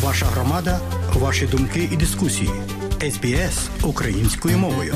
Ваша 0.00 0.26
громада, 0.26 0.80
ваші 1.14 1.46
думки 1.46 1.88
і 1.92 1.96
дискусії. 1.96 2.50
СБС 3.00 3.70
українською 3.82 4.58
мовою. 4.58 4.94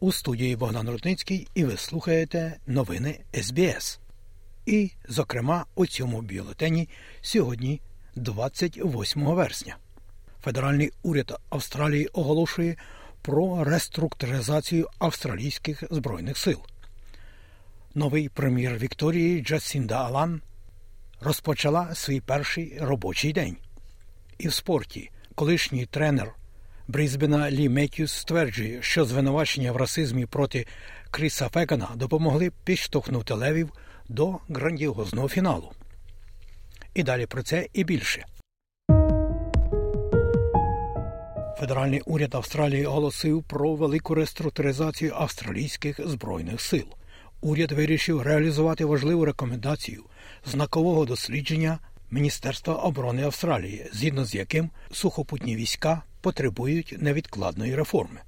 У 0.00 0.12
студії 0.12 0.56
Богдан 0.56 0.90
Рудницький 0.90 1.48
і 1.54 1.64
ви 1.64 1.76
слухаєте 1.76 2.56
новини 2.66 3.20
СБС. 3.42 4.00
І, 4.66 4.90
зокрема, 5.08 5.64
у 5.74 5.86
цьому 5.86 6.22
бюлетені 6.22 6.88
сьогодні, 7.20 7.80
28 8.16 9.24
вересня. 9.24 9.76
Федеральний 10.46 10.92
уряд 11.02 11.40
Австралії 11.50 12.06
оголошує 12.06 12.76
про 13.22 13.64
реструктуризацію 13.64 14.88
австралійських 14.98 15.84
збройних 15.90 16.38
сил. 16.38 16.60
Новий 17.94 18.28
прем'єр 18.28 18.78
Вікторії 18.78 19.42
Джасінда 19.42 20.04
Алан 20.04 20.40
розпочала 21.20 21.94
свій 21.94 22.20
перший 22.20 22.78
робочий 22.80 23.32
день. 23.32 23.56
І 24.38 24.48
в 24.48 24.54
спорті 24.54 25.10
колишній 25.34 25.86
тренер 25.86 26.32
Брізбена 26.88 27.50
Лі 27.50 27.68
Меттюс 27.68 28.12
стверджує, 28.12 28.82
що 28.82 29.04
звинувачення 29.04 29.72
в 29.72 29.76
расизмі 29.76 30.26
проти 30.26 30.66
Кріса 31.10 31.48
Фегана 31.48 31.88
допомогли 31.94 32.52
підштовхнути 32.64 33.34
левів 33.34 33.72
до 34.08 34.38
грандіозного 34.48 35.28
фіналу. 35.28 35.72
І 36.94 37.02
далі 37.02 37.26
про 37.26 37.42
це 37.42 37.66
і 37.72 37.84
більше. 37.84 38.26
Федеральний 41.58 42.00
уряд 42.00 42.34
Австралії 42.34 42.86
оголосив 42.86 43.42
про 43.42 43.74
велику 43.74 44.14
реструктуризацію 44.14 45.12
австралійських 45.14 46.08
збройних 46.08 46.60
сил. 46.60 46.86
Уряд 47.40 47.72
вирішив 47.72 48.22
реалізувати 48.22 48.84
важливу 48.84 49.24
рекомендацію 49.24 50.04
знакового 50.44 51.04
дослідження 51.04 51.78
Міністерства 52.10 52.74
оборони 52.74 53.22
Австралії, 53.22 53.86
згідно 53.92 54.24
з 54.24 54.34
яким 54.34 54.70
сухопутні 54.92 55.56
війська 55.56 56.02
потребують 56.20 56.94
невідкладної 56.98 57.74
реформи. 57.74 58.20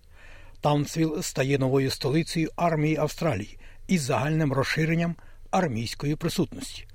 Таунсвіл 0.60 1.22
стає 1.22 1.58
новою 1.58 1.90
столицею 1.90 2.50
армії 2.56 2.96
Австралії 2.96 3.58
із 3.88 4.02
загальним 4.02 4.52
розширенням 4.52 5.16
армійської 5.50 6.16
присутності. 6.16 6.86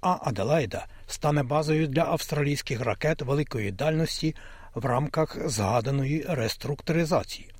А 0.00 0.18
Аделаїда 0.22 0.86
стане 1.06 1.42
базою 1.42 1.86
для 1.86 2.02
австралійських 2.02 2.80
ракет 2.80 3.22
великої 3.22 3.70
дальності 3.70 4.34
в 4.74 4.84
рамках 4.84 5.48
згаданої 5.48 6.26
реструктуризації. 6.28 7.50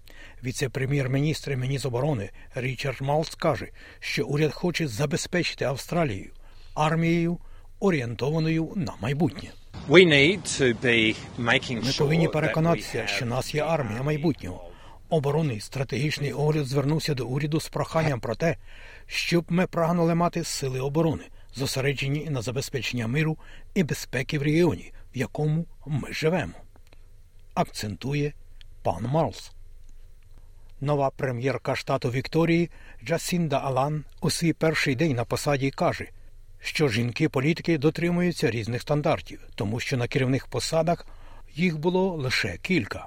Віце-прем'єр-міністр 0.45 1.57
Мінісоборони 1.57 2.31
Річард 2.55 3.01
Малс 3.01 3.35
каже, 3.35 3.69
що 4.01 4.27
уряд 4.27 4.53
хоче 4.53 4.89
забезпечити 4.89 5.65
Австралію 5.65 6.31
армією, 6.75 7.39
орієнтованою 7.81 8.73
на 8.77 8.93
майбутнє. 9.01 9.51
Ми 11.85 11.93
повинні 11.99 12.29
переконатися, 12.29 13.07
що 13.07 13.27
нас 13.27 13.55
є 13.55 13.63
армія 13.63 14.03
майбутнього. 14.03 14.71
Оборонний 15.09 15.61
стратегічний 15.61 16.33
огляд 16.33 16.67
звернувся 16.67 17.15
до 17.15 17.27
уряду 17.27 17.61
з 17.61 17.69
проханням 17.69 18.21
про 18.21 18.35
те, 18.35 18.57
щоб 19.07 19.45
ми 19.49 19.67
прагнули 19.67 20.15
мати 20.15 20.45
сили 20.45 20.81
оборони, 20.81 21.25
зосереджені 21.55 22.31
на 22.31 22.43
забезпечення 22.43 23.07
миру 23.07 23.39
і 23.75 23.83
безпеки 23.83 24.39
в 24.39 24.43
регіоні, 24.43 24.93
в 25.15 25.19
якому 25.19 25.67
ми 25.87 26.13
живемо. 26.13 26.53
Акцентує 27.61 28.33
пан 28.83 29.07
Марлс. 29.07 29.53
Нова 30.81 31.11
прем'єрка 31.11 31.77
штату 31.77 32.11
Вікторії 32.11 32.71
Джасінда 33.05 33.59
Алан 33.59 34.05
у 34.21 34.31
свій 34.31 34.53
перший 34.53 34.95
день 34.95 35.13
на 35.13 35.25
посаді 35.25 35.71
каже, 35.71 36.09
що 36.61 36.89
жінки-політики 36.89 37.79
дотримуються 37.79 38.51
різних 38.51 38.83
стандартів, 38.83 39.41
тому 39.55 39.81
що 39.81 39.97
на 39.97 40.09
керівних 40.09 40.47
посадах 40.47 41.07
їх 41.55 41.79
було 41.79 42.17
лише 42.17 42.57
кілька. 42.57 43.07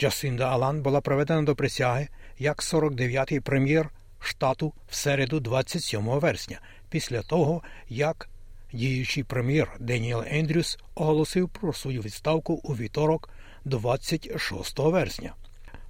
Джасінда 0.00 0.48
Алан 0.48 0.82
була 0.82 1.00
проведена 1.00 1.42
до 1.42 1.56
присяги 1.56 2.08
як 2.38 2.62
49-й 2.62 3.40
прем'єр 3.40 3.90
штату 4.20 4.72
в 4.88 4.94
середу 4.94 5.40
27 5.40 6.04
вересня, 6.04 6.60
після 6.90 7.22
того, 7.22 7.62
як 7.88 8.28
діючий 8.74 9.24
прем'єр 9.24 9.76
Деніел 9.80 10.24
Ендрюс 10.26 10.78
оголосив 10.94 11.48
про 11.48 11.72
свою 11.72 12.00
відставку 12.00 12.54
у 12.54 12.74
вівторок 12.74 13.30
26 13.64 14.78
вересня. 14.78 15.34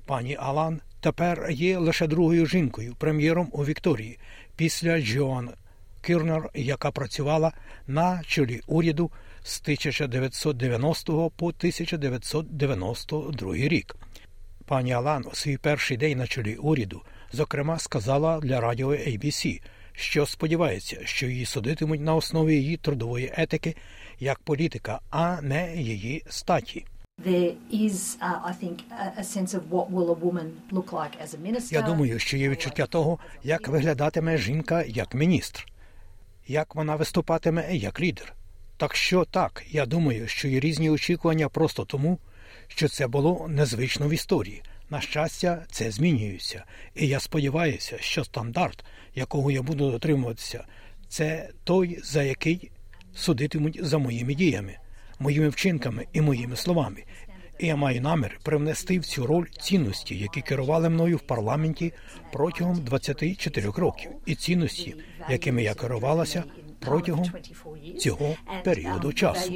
Пані 0.06 0.36
Алан 0.40 0.80
тепер 1.00 1.50
є 1.50 1.78
лише 1.78 2.06
другою 2.06 2.46
жінкою 2.46 2.94
прем'єром 2.98 3.48
у 3.52 3.64
Вікторії 3.64 4.18
після 4.56 5.00
Джоан 5.00 5.50
Кірнер, 6.02 6.50
яка 6.54 6.90
працювала 6.90 7.52
на 7.86 8.22
чолі 8.26 8.60
уряду 8.66 9.10
з 9.42 9.60
1990 9.60 11.30
по 11.30 11.46
1992 11.46 13.54
рік. 13.54 13.96
Пані 14.66 14.92
Алан 14.92 15.24
у 15.32 15.34
свій 15.34 15.56
перший 15.56 15.96
день 15.96 16.18
на 16.18 16.26
чолі 16.26 16.56
уряду, 16.56 17.02
зокрема, 17.32 17.78
сказала 17.78 18.40
для 18.40 18.60
радіо 18.60 18.88
ABC, 18.88 19.60
що 19.94 20.26
сподівається, 20.26 21.00
що 21.04 21.26
її 21.26 21.44
судитимуть 21.46 22.00
на 22.00 22.14
основі 22.14 22.54
її 22.54 22.76
трудової 22.76 23.32
етики 23.36 23.76
як 24.20 24.38
політика, 24.38 25.00
а 25.10 25.42
не 25.42 25.76
її 25.76 26.22
статі. 26.28 26.84
Я 31.72 31.82
думаю, 31.82 32.18
що 32.18 32.36
є 32.36 32.48
відчуття 32.48 32.86
того, 32.86 33.18
як 33.44 33.68
виглядатиме 33.68 34.38
жінка 34.38 34.82
як 34.82 35.14
міністр, 35.14 35.66
як 36.46 36.74
вона 36.74 36.96
виступатиме 36.96 37.76
як 37.76 38.00
лідер. 38.00 38.34
Так 38.76 38.96
що 38.96 39.24
так, 39.24 39.64
я 39.70 39.86
думаю, 39.86 40.28
що 40.28 40.48
є 40.48 40.60
різні 40.60 40.90
очікування 40.90 41.48
просто 41.48 41.84
тому, 41.84 42.18
що 42.68 42.88
це 42.88 43.06
було 43.06 43.48
незвично 43.48 44.08
в 44.08 44.12
історії. 44.12 44.62
На 44.94 45.00
щастя, 45.00 45.62
це 45.70 45.90
змінюється, 45.90 46.64
і 46.94 47.06
я 47.06 47.20
сподіваюся, 47.20 47.96
що 48.00 48.24
стандарт, 48.24 48.84
якого 49.14 49.50
я 49.50 49.62
буду 49.62 49.90
дотримуватися, 49.90 50.64
це 51.08 51.50
той, 51.64 52.00
за 52.04 52.22
який 52.22 52.70
судитимуть 53.14 53.78
за 53.82 53.98
моїми 53.98 54.34
діями, 54.34 54.76
моїми 55.18 55.48
вчинками 55.48 56.06
і 56.12 56.20
моїми 56.20 56.56
словами. 56.56 57.04
І 57.58 57.66
я 57.66 57.76
маю 57.76 58.00
намір 58.00 58.38
привнести 58.44 58.98
в 58.98 59.04
цю 59.04 59.26
роль 59.26 59.46
цінності, 59.60 60.18
які 60.18 60.40
керували 60.40 60.88
мною 60.88 61.16
в 61.16 61.22
парламенті 61.22 61.92
протягом 62.32 62.84
24 62.84 63.70
років, 63.70 64.10
і 64.26 64.34
цінності, 64.34 64.94
якими 65.30 65.62
я 65.62 65.74
керувалася 65.74 66.44
протягом 66.78 67.32
цього 67.98 68.36
періоду 68.64 69.12
часу. 69.12 69.52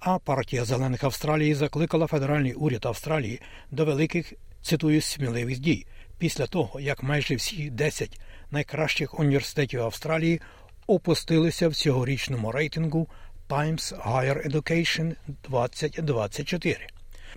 А 0.00 0.18
партія 0.18 0.64
зелених 0.64 1.04
Австралії 1.04 1.54
закликала 1.54 2.06
федеральний 2.06 2.52
уряд 2.52 2.86
Австралії 2.86 3.40
до 3.70 3.84
великих 3.84 4.32
цитую 4.62 5.00
сміливих 5.00 5.58
дій 5.58 5.86
після 6.18 6.46
того, 6.46 6.80
як 6.80 7.02
майже 7.02 7.34
всі 7.34 7.70
10 7.70 8.20
найкращих 8.50 9.20
університетів 9.20 9.82
Австралії 9.82 10.40
опустилися 10.86 11.68
в 11.68 11.74
цьогорічному 11.74 12.52
рейтингу 12.52 13.08
Times 13.48 14.06
Higher 14.06 14.50
Education 14.50 15.14
2024. 15.48 16.86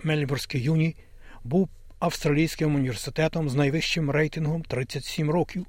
Мельбурнський 0.02 0.62
юні 0.62 0.96
був 1.44 1.68
австралійським 1.98 2.74
університетом 2.74 3.48
з 3.48 3.54
найвищим 3.54 4.10
рейтингом 4.10 4.62
37 4.62 5.30
років, 5.30 5.66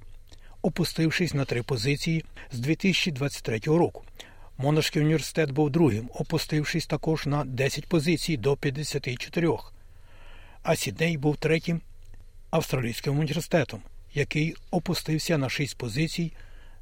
опустившись 0.62 1.34
на 1.34 1.46
три 1.46 1.64
позиції 1.64 2.26
з 2.52 2.60
2023 2.60 3.60
року. 3.66 4.04
Монашський 4.58 5.02
університет 5.02 5.52
був 5.52 5.70
другим, 5.70 6.10
опустившись 6.14 6.88
також 6.88 7.26
на 7.26 7.46
10 7.46 7.88
позицій 7.88 8.38
до 8.38 8.58
54. 8.58 9.50
А 10.64 10.76
Сідней 10.76 11.18
був 11.18 11.38
третім 11.38 11.82
австралійським 12.50 13.20
університетом, 13.20 13.82
який 14.14 14.56
опустився 14.72 15.38
на 15.38 15.50
6 15.50 15.78
позицій 15.78 16.34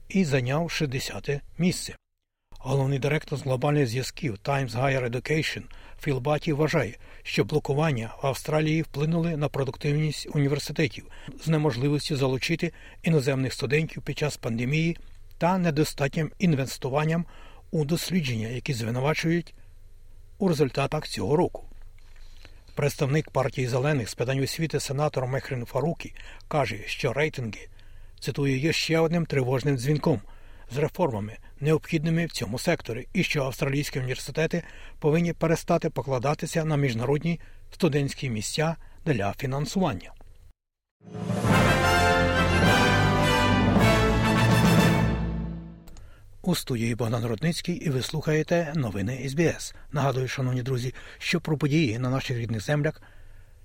і 0.09 0.25
зайняв 0.25 0.71
60 0.71 1.29
місце. 1.57 1.95
Головний 2.59 2.99
директор 2.99 3.39
з 3.39 3.41
глобальних 3.41 3.87
зв'язків 3.87 4.37
Times 4.43 4.71
Higher 4.71 5.09
Education 5.09 5.63
Філ 6.01 6.19
Баті 6.19 6.53
вважає, 6.53 6.97
що 7.23 7.43
блокування 7.43 8.15
в 8.23 8.27
Австралії 8.27 8.81
вплинули 8.81 9.37
на 9.37 9.49
продуктивність 9.49 10.27
університетів 10.33 11.07
з 11.43 11.47
неможливістю 11.47 12.15
залучити 12.15 12.71
іноземних 13.03 13.53
студентів 13.53 14.01
під 14.01 14.17
час 14.17 14.37
пандемії 14.37 14.97
та 15.37 15.57
недостатнім 15.57 16.31
інвестуванням 16.39 17.25
у 17.73 17.85
дослідження, 17.85 18.47
які 18.47 18.73
звинувачують 18.73 19.53
у 20.37 20.47
результатах 20.47 21.07
цього 21.07 21.35
року. 21.35 21.65
Представник 22.75 23.31
партії 23.31 23.67
зелених 23.67 24.09
з 24.09 24.15
питань 24.15 24.39
освіти 24.39 24.79
сенатор 24.79 25.27
Мехрин 25.27 25.65
Фарукі 25.65 26.13
каже, 26.47 26.77
що 26.85 27.13
рейтинги 27.13 27.67
цитує 28.19 28.57
є 28.57 28.73
ще 28.73 28.99
одним 28.99 29.25
тривожним 29.25 29.77
дзвінком, 29.77 30.21
з 30.71 30.77
реформами, 30.77 31.37
необхідними 31.59 32.25
в 32.25 32.31
цьому 32.31 32.59
секторі, 32.59 33.07
і 33.13 33.23
що 33.23 33.43
австралійські 33.43 33.99
університети 33.99 34.63
повинні 34.99 35.33
перестати 35.33 35.89
покладатися 35.89 36.65
на 36.65 36.77
міжнародні 36.77 37.39
студентські 37.71 38.29
місця 38.29 38.75
для 39.05 39.33
фінансування. 39.33 40.11
У 46.45 46.55
студії 46.55 46.95
Богдан 46.95 47.25
Рудницький 47.25 47.75
і 47.75 47.89
ви 47.89 48.01
слухаєте 48.01 48.73
новини 48.75 49.29
СБС. 49.29 49.75
Нагадую, 49.91 50.27
шановні 50.27 50.63
друзі, 50.63 50.93
що 51.17 51.41
про 51.41 51.57
події 51.57 51.99
на 51.99 52.09
наших 52.09 52.37
рідних 52.37 52.61
землях 52.61 53.01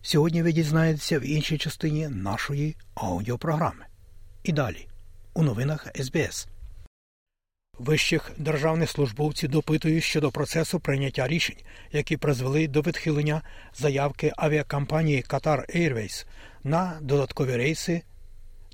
сьогодні 0.02 0.42
ви 0.42 0.52
дізнаєтеся 0.52 1.18
в 1.18 1.22
іншій 1.22 1.58
частині 1.58 2.08
нашої 2.08 2.76
аудіопрограми. 2.94 3.84
І 4.42 4.52
далі 4.52 4.88
у 5.34 5.42
новинах 5.42 5.86
СБС. 6.00 6.48
Вищих 7.78 8.30
державних 8.36 8.90
службовців 8.90 9.50
допитують 9.50 10.04
щодо 10.04 10.30
процесу 10.30 10.80
прийняття 10.80 11.28
рішень, 11.28 11.58
які 11.92 12.16
призвели 12.16 12.68
до 12.68 12.80
відхилення 12.80 13.42
заявки 13.74 14.32
авіакомпанії 14.36 15.24
Qatar 15.28 15.76
Airways 15.76 16.26
на 16.64 16.98
додаткові 17.00 17.56
рейси 17.56 18.02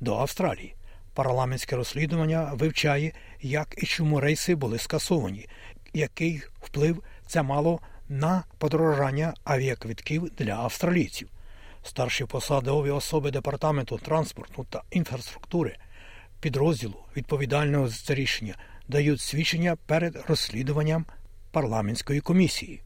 до 0.01 0.17
Австралії. 0.17 0.75
Парламентське 1.15 1.77
розслідування 1.77 2.51
вивчає, 2.55 3.13
як 3.41 3.75
і 3.79 3.87
чому 3.87 4.21
рейси 4.21 4.55
були 4.55 4.79
скасовані, 4.79 5.49
який 5.93 6.43
вплив 6.63 7.03
це 7.27 7.43
мало 7.43 7.81
на 8.09 8.45
подорожання 8.59 9.35
авіаквитків 9.45 10.31
для 10.39 10.55
австралійців. 10.55 11.29
Старші 11.83 12.25
посадові 12.25 12.91
особи 12.91 13.31
департаменту 13.31 13.99
транспорту 13.99 14.67
та 14.71 14.83
інфраструктури 14.91 15.77
підрозділу 16.41 16.97
відповідального 17.17 17.89
за 17.89 17.97
це 17.97 18.15
рішення 18.15 18.55
дають 18.89 19.21
свідчення 19.21 19.77
перед 19.87 20.25
розслідуванням 20.29 21.07
парламентської 21.51 22.21
комісії. 22.21 22.83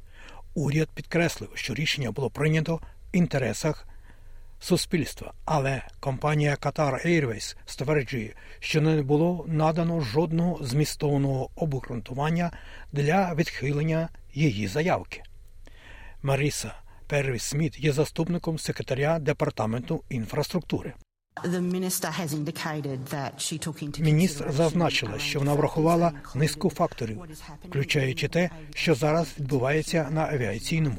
Уряд 0.55 0.89
підкреслив, 0.95 1.51
що 1.55 1.75
рішення 1.75 2.11
було 2.11 2.31
прийнято 2.31 2.77
в 2.77 3.17
інтересах 3.17 3.87
суспільства, 4.61 5.33
але 5.45 5.83
компанія 6.01 6.55
Qatar 6.55 7.07
Airways 7.07 7.57
стверджує, 7.67 8.35
що 8.61 8.81
не 8.81 9.03
було 9.03 9.45
надано 9.49 10.01
жодного 10.01 10.59
змістовного 10.65 11.51
обґрунтування 11.57 12.51
для 12.93 13.35
відхилення 13.35 14.09
її 14.35 14.69
заявки. 14.69 15.23
Маріса 16.23 16.75
Первіс 17.07 17.43
Сміт 17.43 17.81
є 17.81 17.93
заступником 17.93 18.59
секретаря 18.59 19.19
департаменту 19.19 20.03
інфраструктури. 20.09 20.95
Міністр 23.99 24.53
зазначила, 24.53 25.19
що 25.19 25.39
вона 25.39 25.55
врахувала 25.55 26.13
низку 26.35 26.71
факторів, 26.71 27.23
включаючи 27.69 28.29
те, 28.29 28.51
що 28.75 28.95
зараз 28.95 29.29
відбувається 29.39 30.09
на 30.11 30.27
авіаційному 30.27 30.99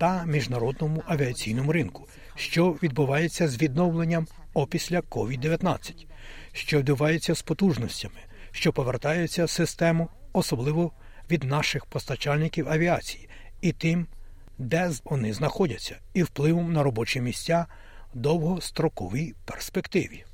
та 0.00 0.24
міжнародному 0.24 1.02
авіаційному 1.06 1.72
ринку, 1.72 2.08
що 2.40 2.70
відбувається 2.70 3.48
з 3.48 3.62
відновленням 3.62 4.26
опісля 4.54 5.00
COVID-19, 5.00 6.06
що 6.52 6.78
відбувається 6.78 7.34
з 7.34 7.42
потужностями, 7.42 8.20
що 8.50 8.72
повертаються 8.72 9.44
в 9.44 9.50
систему, 9.50 10.08
особливо 10.32 10.92
від 11.30 11.44
наших 11.44 11.86
постачальників 11.86 12.68
авіації, 12.68 13.28
і 13.60 13.72
тим, 13.72 14.06
де 14.58 14.90
вони 15.04 15.32
знаходяться, 15.32 15.96
і 16.14 16.22
впливом 16.22 16.72
на 16.72 16.82
робочі 16.82 17.20
місця 17.20 17.66
в 18.14 18.18
довгостроковій 18.18 19.34
перспективі. 19.44 20.24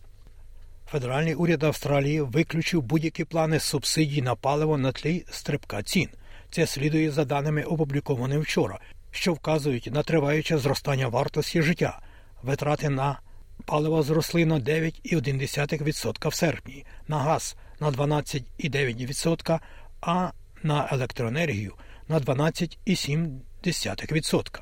Федеральний 0.90 1.34
уряд 1.34 1.62
Австралії 1.62 2.20
виключив 2.20 2.82
будь-які 2.82 3.24
плани 3.24 3.60
субсидій 3.60 4.22
на 4.22 4.34
паливо 4.34 4.78
на 4.78 4.92
тлі 4.92 5.24
стрибка 5.30 5.82
цін. 5.82 6.08
Це 6.50 6.66
слідує 6.66 7.10
за 7.10 7.24
даними, 7.24 7.62
опублікованими 7.62 8.40
вчора, 8.40 8.78
що 9.16 9.32
вказують 9.32 9.88
на 9.92 10.02
триваюче 10.02 10.58
зростання 10.58 11.08
вартості 11.08 11.62
життя. 11.62 11.98
Витрати 12.42 12.88
на 12.88 13.20
паливо 13.64 14.02
зросли 14.02 14.46
на 14.46 14.60
9,1% 14.60 16.28
в 16.28 16.34
серпні, 16.34 16.84
на 17.08 17.18
газ 17.18 17.56
на 17.80 17.90
12,9%, 17.90 19.60
а 20.00 20.30
на 20.62 20.88
електроенергію 20.92 21.74
на 22.08 22.20
12,7%. 22.20 24.60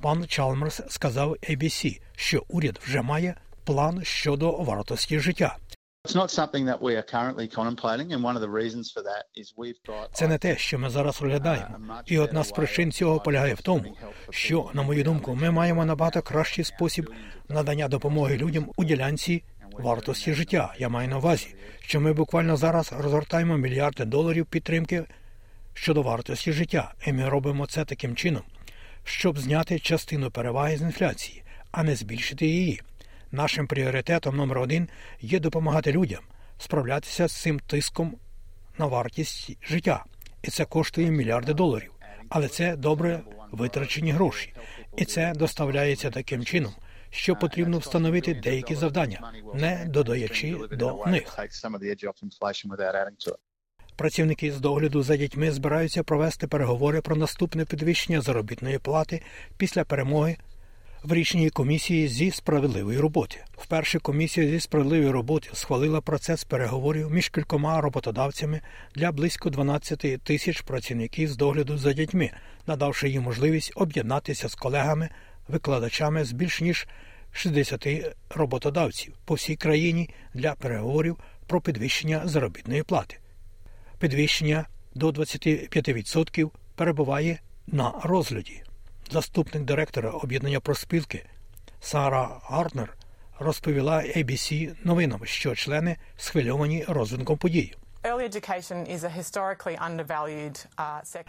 Пан 0.00 0.26
Чалмерс 0.26 0.80
сказав 0.88 1.30
ABC, 1.30 2.00
що 2.16 2.44
уряд 2.48 2.80
вже 2.84 3.02
має 3.02 3.34
план 3.64 4.04
щодо 4.04 4.52
вартості 4.52 5.18
життя. 5.18 5.56
Це 10.12 10.28
не 10.28 10.38
те, 10.38 10.56
що 10.56 10.78
ми 10.78 10.90
зараз 10.90 11.22
розглядаємо. 11.22 11.96
І 12.06 12.18
одна 12.18 12.44
з 12.44 12.50
причин 12.50 12.92
цього 12.92 13.20
полягає 13.20 13.54
в 13.54 13.62
тому, 13.62 13.96
що, 14.30 14.70
на 14.74 14.82
мою 14.82 15.04
думку, 15.04 15.34
ми 15.34 15.50
маємо 15.50 15.84
набагато 15.84 16.22
кращий 16.22 16.64
спосіб 16.64 17.10
надання 17.48 17.88
допомоги 17.88 18.36
людям 18.36 18.70
у 18.76 18.84
ділянці 18.84 19.42
вартості 19.72 20.34
життя. 20.34 20.74
Я 20.78 20.88
маю 20.88 21.08
на 21.08 21.16
увазі, 21.18 21.54
що 21.80 22.00
ми 22.00 22.12
буквально 22.12 22.56
зараз 22.56 22.92
розгортаємо 22.92 23.56
мільярди 23.56 24.04
доларів 24.04 24.46
підтримки 24.46 25.04
щодо 25.74 26.02
вартості 26.02 26.52
життя, 26.52 26.94
і 27.06 27.12
ми 27.12 27.28
робимо 27.28 27.66
це 27.66 27.84
таким 27.84 28.16
чином, 28.16 28.42
щоб 29.04 29.38
зняти 29.38 29.78
частину 29.78 30.30
переваги 30.30 30.76
з 30.76 30.82
інфляції, 30.82 31.42
а 31.70 31.82
не 31.82 31.96
збільшити 31.96 32.46
її. 32.46 32.80
Нашим 33.34 33.66
пріоритетом 33.66 34.36
номер 34.36 34.58
один 34.58 34.88
є 35.20 35.40
допомагати 35.40 35.92
людям 35.92 36.20
справлятися 36.58 37.28
з 37.28 37.32
цим 37.32 37.60
тиском 37.60 38.16
на 38.78 38.86
вартість 38.86 39.56
життя, 39.62 40.04
і 40.42 40.50
це 40.50 40.64
коштує 40.64 41.10
мільярди 41.10 41.54
доларів. 41.54 41.92
Але 42.28 42.48
це 42.48 42.76
добре 42.76 43.20
витрачені 43.52 44.12
гроші, 44.12 44.54
і 44.96 45.04
це 45.04 45.32
доставляється 45.36 46.10
таким 46.10 46.44
чином, 46.44 46.72
що 47.10 47.36
потрібно 47.36 47.78
встановити 47.78 48.34
деякі 48.34 48.74
завдання, 48.74 49.32
не 49.54 49.84
додаючи 49.88 50.56
до 50.72 51.04
них. 51.06 51.38
Працівники 53.96 54.52
з 54.52 54.60
догляду 54.60 55.02
за 55.02 55.16
дітьми 55.16 55.50
збираються 55.50 56.02
провести 56.02 56.48
переговори 56.48 57.00
про 57.00 57.16
наступне 57.16 57.64
підвищення 57.64 58.20
заробітної 58.20 58.78
плати 58.78 59.22
після 59.56 59.84
перемоги 59.84 60.36
в 61.04 61.12
рішенні 61.12 61.50
комісії 61.50 62.08
зі 62.08 62.30
справедливої 62.30 62.98
роботи. 62.98 63.36
Вперше 63.58 63.98
комісія 63.98 64.50
зі 64.50 64.60
справедливої 64.60 65.10
роботи 65.10 65.48
схвалила 65.52 66.00
процес 66.00 66.44
переговорів 66.44 67.10
між 67.10 67.28
кількома 67.28 67.80
роботодавцями 67.80 68.60
для 68.94 69.12
близько 69.12 69.50
12 69.50 70.22
тисяч 70.22 70.60
працівників 70.60 71.28
з 71.28 71.36
догляду 71.36 71.78
за 71.78 71.92
дітьми, 71.92 72.30
надавши 72.66 73.08
їм 73.08 73.22
можливість 73.22 73.72
об'єднатися 73.76 74.48
з 74.48 74.54
колегами, 74.54 75.08
викладачами 75.48 76.24
з 76.24 76.32
більш 76.32 76.60
ніж 76.60 76.86
60 77.32 77.88
роботодавців 78.30 79.14
по 79.24 79.34
всій 79.34 79.56
країні 79.56 80.10
для 80.34 80.54
переговорів 80.54 81.16
про 81.46 81.60
підвищення 81.60 82.22
заробітної 82.24 82.82
плати. 82.82 83.18
Підвищення 83.98 84.66
до 84.94 85.10
25% 85.10 86.50
перебуває 86.76 87.40
на 87.66 87.92
розгляді. 88.02 88.62
Заступник 89.10 89.64
директора 89.64 90.10
об'єднання 90.10 90.60
проспілки 90.60 91.24
Сара 91.80 92.40
Гартнер 92.42 92.96
розповіла 93.38 93.96
ABC 93.96 94.74
новинам, 94.84 95.20
що 95.24 95.54
члени 95.54 95.96
схвильовані 96.16 96.84
розвитком 96.88 97.38
подій. 97.38 97.74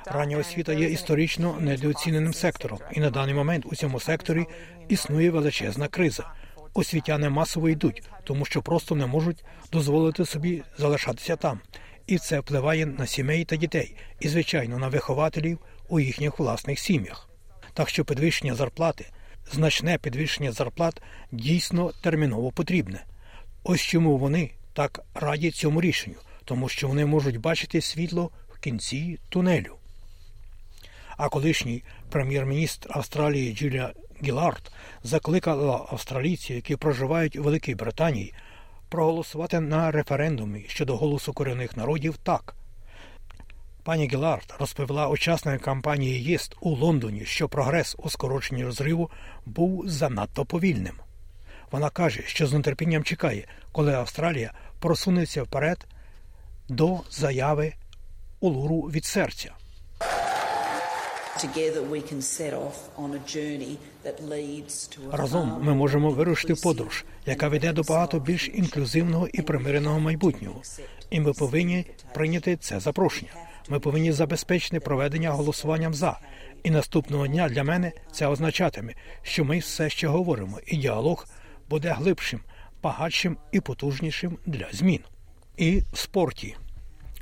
Рання 0.05 0.37
освіта 0.37 0.73
є 0.73 0.89
історично 0.89 1.57
недооціненим 1.59 2.33
сектором, 2.33 2.79
і 2.91 2.99
на 2.99 3.09
даний 3.09 3.33
момент 3.33 3.65
у 3.65 3.75
цьому 3.75 3.99
секторі 3.99 4.45
існує 4.89 5.31
величезна 5.31 5.87
криза. 5.87 6.31
Освітяни 6.73 7.29
масово 7.29 7.69
йдуть, 7.69 8.03
тому 8.23 8.45
що 8.45 8.61
просто 8.61 8.95
не 8.95 9.05
можуть 9.05 9.43
дозволити 9.71 10.25
собі 10.25 10.63
залишатися 10.77 11.35
там, 11.35 11.59
і 12.07 12.17
це 12.17 12.39
впливає 12.39 12.85
на 12.85 13.07
сімей 13.07 13.45
та 13.45 13.55
дітей, 13.55 13.95
і 14.19 14.27
звичайно 14.27 14.77
на 14.77 14.87
вихователів 14.87 15.59
у 15.89 15.99
їхніх 15.99 16.39
власних 16.39 16.79
сім'ях. 16.79 17.29
Так 17.75 17.89
що 17.89 18.05
підвищення 18.05 18.55
зарплати, 18.55 19.05
значне 19.51 19.97
підвищення 19.97 20.51
зарплат 20.51 21.01
дійсно 21.31 21.91
терміново 22.01 22.51
потрібне. 22.51 23.03
Ось 23.63 23.81
чому 23.81 24.17
вони 24.17 24.51
так 24.73 24.99
радять 25.13 25.55
цьому 25.55 25.81
рішенню, 25.81 26.15
тому 26.45 26.69
що 26.69 26.87
вони 26.87 27.05
можуть 27.05 27.37
бачити 27.37 27.81
світло 27.81 28.31
в 28.53 28.59
кінці 28.59 29.19
тунелю. 29.29 29.75
А 31.17 31.29
колишній 31.29 31.83
прем'єр-міністр 32.09 32.87
Австралії 32.91 33.55
Джулія 33.55 33.93
Гілард 34.23 34.71
закликала 35.03 35.85
австралійців, 35.91 36.55
які 36.55 36.75
проживають 36.75 37.35
у 37.35 37.43
Великій 37.43 37.75
Британії, 37.75 38.33
проголосувати 38.89 39.59
на 39.59 39.91
референдумі 39.91 40.65
щодо 40.67 40.97
голосу 40.97 41.33
корінних 41.33 41.77
народів 41.77 42.17
так. 42.23 42.55
Пані 43.85 44.07
Гілард 44.07 44.53
розповіла 44.59 45.07
учасникам 45.07 45.59
кампанії 45.59 46.23
ЄСТ 46.23 46.55
у 46.59 46.69
Лондоні, 46.69 47.25
що 47.25 47.49
прогрес 47.49 47.95
у 47.97 48.09
скороченні 48.09 48.65
розриву 48.65 49.09
був 49.45 49.89
занадто 49.89 50.45
повільним. 50.45 50.93
Вона 51.71 51.89
каже, 51.89 52.23
що 52.25 52.47
з 52.47 52.61
нетерпінням 52.61 53.03
чекає, 53.03 53.47
коли 53.71 53.93
Австралія 53.93 54.53
просунеться 54.79 55.43
вперед 55.43 55.85
до 56.69 56.99
заяви 57.11 57.73
Улуру 58.39 58.81
від 58.81 59.05
серця. 59.05 59.51
Разом 65.11 65.59
ми 65.61 65.73
можемо 65.73 66.09
вирушити 66.09 66.53
в 66.53 66.61
подорож, 66.61 67.05
яка 67.25 67.47
веде 67.47 67.73
до 67.73 67.81
багато 67.81 68.19
більш 68.19 68.47
інклюзивного 68.47 69.27
і 69.33 69.41
примиреного 69.41 69.99
майбутнього. 69.99 70.61
І 71.09 71.19
ми 71.19 71.33
повинні 71.33 71.85
прийняти 72.13 72.57
це 72.57 72.79
запрошення. 72.79 73.31
Ми 73.69 73.79
повинні 73.79 74.11
забезпечити 74.11 74.79
проведення 74.79 75.31
голосуванням 75.31 75.93
за. 75.93 76.19
І 76.63 76.69
наступного 76.69 77.27
дня 77.27 77.49
для 77.49 77.63
мене 77.63 77.91
це 78.11 78.27
означатиме, 78.27 78.93
що 79.21 79.45
ми 79.45 79.59
все 79.59 79.89
ще 79.89 80.07
говоримо, 80.07 80.59
і 80.67 80.77
діалог 80.77 81.27
буде 81.69 81.91
глибшим, 81.91 82.39
багатшим 82.83 83.37
і 83.51 83.59
потужнішим 83.59 84.37
для 84.45 84.67
змін. 84.71 84.99
І 85.57 85.81
в 85.93 85.97
спорті, 85.97 86.55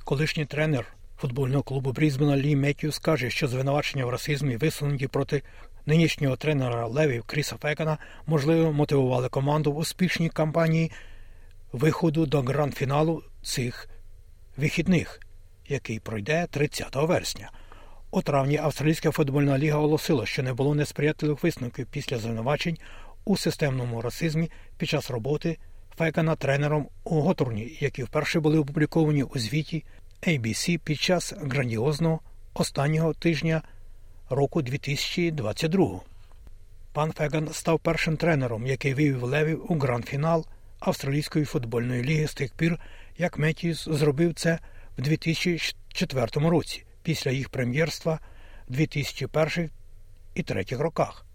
колишній 0.04 0.46
тренер 0.46 0.94
футбольного 1.18 1.64
клубу 1.64 1.92
Брізбена 1.92 2.38
Лі 2.38 2.56
Меттьюс 2.56 3.00
каже, 3.00 3.30
що 3.30 3.48
звинувачення 3.48 4.06
в 4.06 4.10
расизмі 4.10 4.58
висунуті 4.58 5.08
проти 5.08 5.42
нинішнього 5.86 6.36
тренера 6.36 6.88
Левів 6.88 7.24
Кріса 7.24 7.56
Фекана, 7.62 7.98
можливо, 8.28 8.74
мотивували 8.74 9.30
команду 9.30 9.72
в 9.72 9.78
успішній 9.78 10.30
кампанії 10.30 10.92
виходу 11.72 12.26
до 12.26 12.42
гранд-фіналу 12.42 13.24
цих 13.44 13.90
вихідних, 14.58 15.20
який 15.68 16.00
пройде 16.00 16.48
30 16.52 16.96
вересня. 16.96 17.52
У 18.12 18.22
травні 18.22 18.58
Австралійська 18.58 19.12
футбольна 19.12 19.58
ліга 19.58 19.78
оголосила, 19.78 20.26
що 20.26 20.44
не 20.44 20.54
було 20.54 20.76
несприятливих 20.76 21.44
висновків 21.44 21.88
після 21.92 22.18
звинувачень 22.18 22.78
у 23.26 23.38
системному 23.38 24.02
расизмі 24.02 24.52
під 24.78 24.90
час 24.90 25.10
роботи 25.10 25.58
Фекана 25.98 26.36
тренером 26.36 26.88
у 27.04 27.22
Готурні, 27.22 27.78
які 27.80 28.04
вперше 28.04 28.40
були 28.40 28.58
опубліковані 28.58 29.24
у 29.24 29.40
звіті 29.40 29.84
ABC 30.28 30.78
під 30.78 31.00
час 31.00 31.34
грандіозного 31.38 32.20
останнього 32.54 33.14
тижня 33.14 33.62
року 34.30 34.62
2022. 34.62 36.00
Пан 36.94 37.12
Феган 37.12 37.50
став 37.52 37.80
першим 37.80 38.18
тренером, 38.18 38.68
який 38.68 38.94
вивів 38.94 39.24
левів 39.24 39.66
у 39.72 39.76
гранд-фінал 39.76 40.46
Австралійської 40.80 41.46
футбольної 41.46 42.04
ліги 42.04 42.28
з 42.28 42.34
тих 42.34 42.54
пір, 42.54 42.80
як 43.18 43.38
Меттіс 43.38 43.86
зробив 43.86 44.34
це 44.34 44.60
в 44.98 45.02
2004 45.02 46.50
році, 46.50 46.84
після 47.04 47.32
їх 47.32 47.50
прем'єрства 47.50 48.20
в 48.70 48.72
2001 48.72 49.70
і 50.36 50.44
2003 50.44 50.78
роках. 50.78 51.26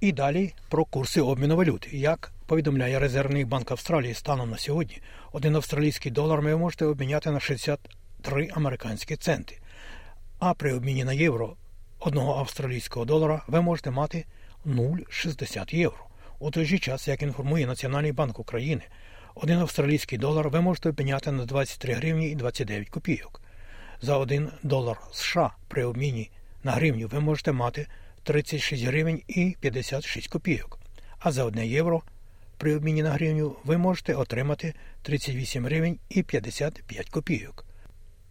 І 0.00 0.12
далі 0.12 0.54
про 0.68 0.84
курси 0.84 1.20
обміну 1.20 1.56
валют. 1.56 1.88
Як 1.92 2.32
повідомляє 2.46 2.98
Резервний 2.98 3.44
банк 3.44 3.70
Австралії 3.70 4.14
станом 4.14 4.50
на 4.50 4.58
сьогодні, 4.58 5.02
один 5.32 5.56
австралійський 5.56 6.12
долар 6.12 6.40
ви 6.40 6.56
можете 6.56 6.84
обміняти 6.84 7.30
на 7.30 7.40
63 7.40 8.48
американські 8.54 9.16
центи. 9.16 9.58
А 10.38 10.54
при 10.54 10.72
обміні 10.72 11.04
на 11.04 11.12
євро 11.12 11.56
одного 12.00 12.40
австралійського 12.40 13.04
долара 13.04 13.42
ви 13.46 13.60
можете 13.60 13.90
мати 13.90 14.24
0,60 14.66 15.74
євро. 15.74 16.06
У 16.38 16.50
той 16.50 16.64
же 16.64 16.78
час, 16.78 17.08
як 17.08 17.22
інформує 17.22 17.66
Національний 17.66 18.12
банк 18.12 18.38
України, 18.38 18.82
один 19.34 19.58
австралійський 19.58 20.18
долар 20.18 20.48
ви 20.48 20.60
можете 20.60 20.88
обміняти 20.88 21.32
на 21.32 21.44
23 21.44 21.94
гривні 21.94 22.28
і 22.28 22.34
29 22.34 22.88
копійок. 22.88 23.40
За 24.02 24.16
один 24.16 24.50
долар 24.62 25.00
США 25.12 25.50
при 25.68 25.84
обміні 25.84 26.30
на 26.62 26.72
гривню 26.72 27.06
ви 27.06 27.20
можете 27.20 27.52
мати 27.52 27.86
36 28.22 28.84
гривень 28.84 29.22
і 29.28 29.56
56 29.60 30.28
копійок. 30.28 30.78
А 31.18 31.32
за 31.32 31.44
1 31.44 31.64
євро 31.64 32.02
при 32.58 32.76
обміні 32.76 33.02
на 33.02 33.10
гривню 33.10 33.56
ви 33.64 33.78
можете 33.78 34.14
отримати 34.14 34.74
38 35.02 35.64
гривень 35.64 35.98
і 36.08 36.22
55 36.22 37.10
копійок. 37.10 37.64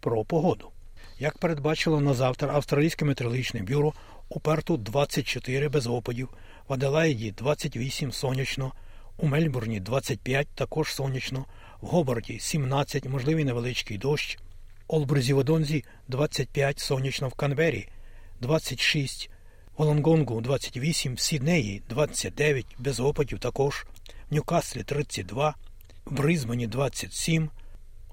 Про 0.00 0.24
погоду. 0.24 0.70
Як 1.18 1.38
передбачило 1.38 2.00
на 2.00 2.14
завтра 2.14 2.54
Австралійське 2.54 3.04
метеорологічне 3.04 3.60
бюро, 3.62 3.92
у 4.28 4.40
Перту 4.40 4.76
24 4.76 5.68
без 5.68 5.86
опадів, 5.86 6.28
в 6.68 6.72
Аделаїді 6.72 7.30
28 7.30 8.12
сонячно, 8.12 8.72
у 9.16 9.26
Мельбурні 9.26 9.80
25 9.80 10.48
також 10.54 10.94
сонячно, 10.94 11.46
в 11.80 11.86
Гобарді 11.86 12.38
17, 12.38 13.08
можливий 13.08 13.44
невеличкий 13.44 13.98
дощ, 13.98 14.38
Олбрузі 14.88 15.32
Водонзі 15.32 15.84
25 16.08 16.78
сонячно 16.78 17.28
в 17.28 17.34
Канбері, 17.34 17.88
26 18.40 19.30
в 19.76 19.82
Лонгонгу 19.82 20.40
28, 20.40 21.14
в 21.14 21.20
Сіднеї 21.20 21.82
29, 21.88 22.66
без 22.78 23.00
опадів 23.00 23.38
також, 23.38 23.86
в 24.30 24.34
Ньюкаслі 24.34 24.82
32, 24.82 25.54
в 26.04 26.12
Бризбені 26.12 26.66
27, 26.66 27.50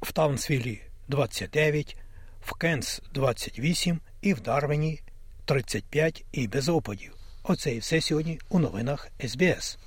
в 0.01 0.11
Таунсвілі 0.11 0.81
29, 1.07 1.97
в 2.41 2.53
Кенс 2.53 3.01
28 3.13 3.99
і 4.21 4.33
в 4.33 4.41
Дарвені 4.41 5.01
35 5.45 6.25
і 6.31 6.47
без 6.47 6.69
опадів. 6.69 7.15
Оце 7.43 7.75
і 7.75 7.79
все 7.79 8.01
сьогодні 8.01 8.39
у 8.49 8.59
новинах 8.59 9.09
СБС. 9.27 9.77